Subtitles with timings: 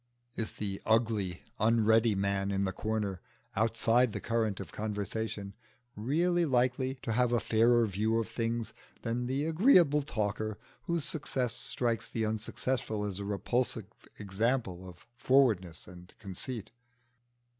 [0.35, 3.21] Is the ugly unready man in the corner,
[3.55, 5.53] outside the current of conversation,
[5.95, 11.53] really likely to have a fairer view of things than the agreeable talker, whose success
[11.53, 13.85] strikes the unsuccessful as a repulsive
[14.17, 16.71] example of forwardness and conceit?